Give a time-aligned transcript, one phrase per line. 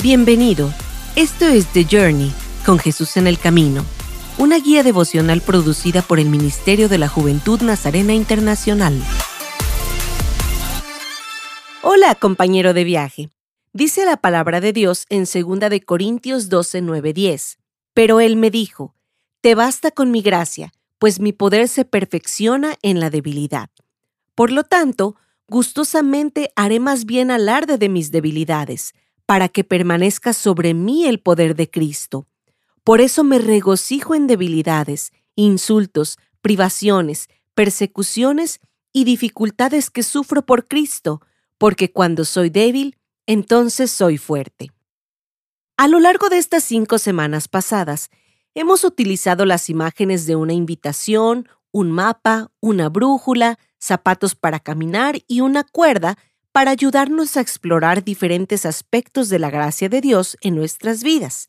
[0.00, 0.72] Bienvenido.
[1.16, 2.32] Esto es The Journey,
[2.64, 3.84] con Jesús en el Camino,
[4.38, 8.96] una guía devocional producida por el Ministerio de la Juventud Nazarena Internacional.
[11.82, 13.30] Hola, compañero de viaje.
[13.72, 17.58] Dice la palabra de Dios en 2 de Corintios 12, 9, 10.
[17.92, 18.94] Pero él me dijo,
[19.40, 23.68] Te basta con mi gracia, pues mi poder se perfecciona en la debilidad.
[24.36, 25.16] Por lo tanto,
[25.48, 28.94] gustosamente haré más bien alarde de mis debilidades,
[29.28, 32.26] para que permanezca sobre mí el poder de Cristo.
[32.82, 38.58] Por eso me regocijo en debilidades, insultos, privaciones, persecuciones
[38.90, 41.20] y dificultades que sufro por Cristo,
[41.58, 42.96] porque cuando soy débil,
[43.26, 44.72] entonces soy fuerte.
[45.76, 48.08] A lo largo de estas cinco semanas pasadas,
[48.54, 55.42] hemos utilizado las imágenes de una invitación, un mapa, una brújula, zapatos para caminar y
[55.42, 56.16] una cuerda
[56.58, 61.46] para ayudarnos a explorar diferentes aspectos de la gracia de Dios en nuestras vidas,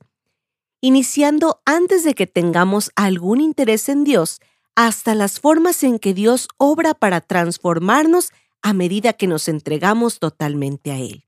[0.82, 4.40] iniciando antes de que tengamos algún interés en Dios
[4.76, 8.30] hasta las formas en que Dios obra para transformarnos
[8.62, 11.26] a medida que nos entregamos totalmente a Él.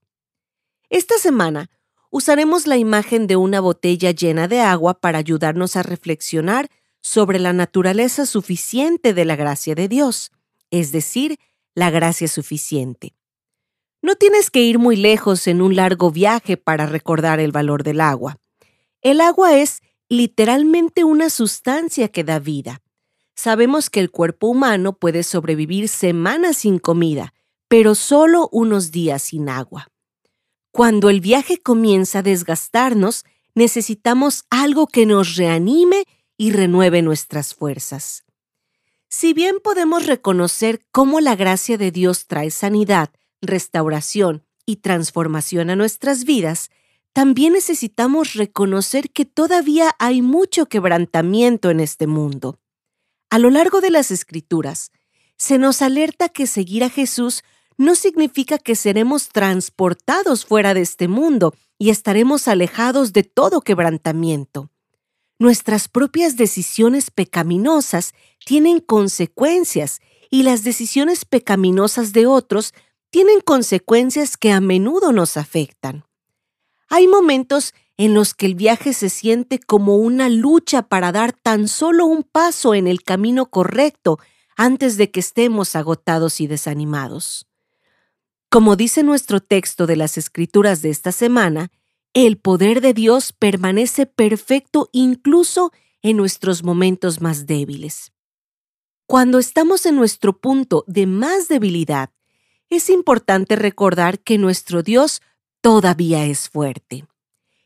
[0.91, 1.71] Esta semana
[2.11, 6.69] usaremos la imagen de una botella llena de agua para ayudarnos a reflexionar
[7.01, 10.31] sobre la naturaleza suficiente de la gracia de Dios,
[10.69, 11.39] es decir,
[11.73, 13.15] la gracia suficiente.
[14.01, 18.01] No tienes que ir muy lejos en un largo viaje para recordar el valor del
[18.01, 18.37] agua.
[19.01, 22.81] El agua es literalmente una sustancia que da vida.
[23.35, 27.33] Sabemos que el cuerpo humano puede sobrevivir semanas sin comida,
[27.67, 29.87] pero solo unos días sin agua.
[30.71, 33.23] Cuando el viaje comienza a desgastarnos,
[33.55, 36.05] necesitamos algo que nos reanime
[36.37, 38.23] y renueve nuestras fuerzas.
[39.09, 43.11] Si bien podemos reconocer cómo la gracia de Dios trae sanidad,
[43.41, 46.69] restauración y transformación a nuestras vidas,
[47.13, 52.59] también necesitamos reconocer que todavía hay mucho quebrantamiento en este mundo.
[53.29, 54.91] A lo largo de las Escrituras,
[55.37, 57.43] se nos alerta que seguir a Jesús
[57.77, 64.69] no significa que seremos transportados fuera de este mundo y estaremos alejados de todo quebrantamiento.
[65.39, 68.13] Nuestras propias decisiones pecaminosas
[68.45, 69.99] tienen consecuencias
[70.29, 72.73] y las decisiones pecaminosas de otros
[73.11, 76.05] tienen consecuencias que a menudo nos afectan.
[76.89, 81.67] Hay momentos en los que el viaje se siente como una lucha para dar tan
[81.67, 84.17] solo un paso en el camino correcto
[84.55, 87.47] antes de que estemos agotados y desanimados.
[88.49, 91.69] Como dice nuestro texto de las Escrituras de esta semana,
[92.13, 95.71] el poder de Dios permanece perfecto incluso
[96.01, 98.11] en nuestros momentos más débiles.
[99.05, 102.09] Cuando estamos en nuestro punto de más debilidad,
[102.71, 105.21] es importante recordar que nuestro Dios
[105.61, 107.05] todavía es fuerte.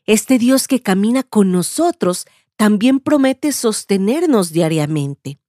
[0.05, 2.25] Este Dios que camina con nosotros
[2.57, 5.39] también promete sostenernos diariamente.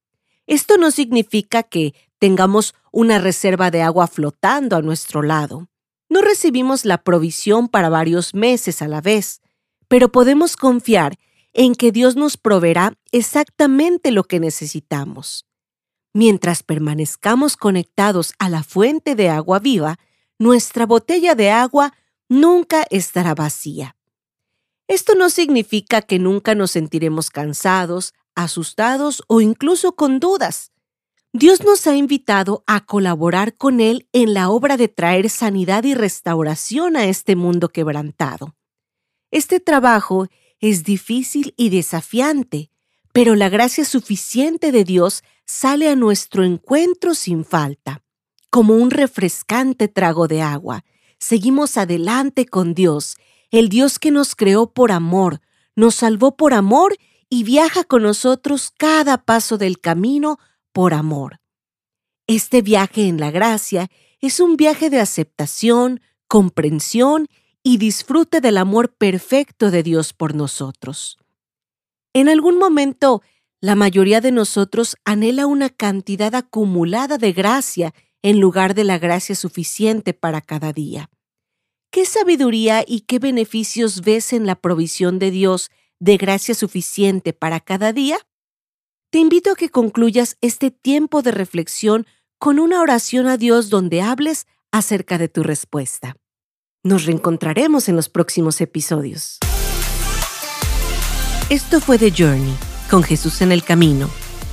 [0.46, 5.68] Esto no significa que tengamos una reserva de agua flotando a nuestro lado.
[6.08, 9.40] No recibimos la provisión para varios meses a la vez,
[9.88, 11.18] pero podemos confiar
[11.54, 15.46] en que Dios nos proveerá exactamente lo que necesitamos.
[16.16, 19.99] Mientras permanezcamos conectados a la fuente de agua viva,
[20.38, 21.93] nuestra botella de agua
[22.27, 23.99] nunca estará vacía.
[24.88, 30.72] Esto no significa que nunca nos sentiremos cansados, asustados o incluso con dudas.
[31.34, 35.93] Dios nos ha invitado a colaborar con Él en la obra de traer sanidad y
[35.93, 38.56] restauración a este mundo quebrantado.
[39.31, 40.28] Este trabajo
[40.60, 42.71] es difícil y desafiante,
[43.12, 48.02] pero la gracia suficiente de Dios sale a nuestro encuentro sin falta.
[48.50, 50.84] Como un refrescante trago de agua,
[51.18, 53.16] seguimos adelante con Dios,
[53.50, 55.40] el Dios que nos creó por amor,
[55.74, 56.96] nos salvó por amor
[57.28, 60.38] y viaja con nosotros cada paso del camino
[60.72, 61.40] por amor.
[62.26, 63.88] Este viaje en la gracia
[64.20, 67.28] es un viaje de aceptación, comprensión
[67.62, 71.18] y disfrute del amor perfecto de Dios por nosotros.
[72.12, 73.22] En algún momento
[73.60, 79.34] la mayoría de nosotros anhela una cantidad acumulada de gracia en lugar de la gracia
[79.34, 81.10] suficiente para cada día.
[81.91, 87.60] ¿Qué sabiduría y qué beneficios ves en la provisión de Dios de gracia suficiente para
[87.60, 88.18] cada día?
[89.10, 92.06] Te invito a que concluyas este tiempo de reflexión
[92.38, 96.16] con una oración a Dios donde hables acerca de tu respuesta.
[96.82, 99.38] Nos reencontraremos en los próximos episodios.
[101.48, 104.09] Esto fue The Journey con Jesús en el Camino,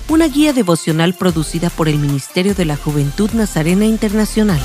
[0.09, 4.59] una guía devocional producida por el Ministerio de la Juventud Nazarena Internacional.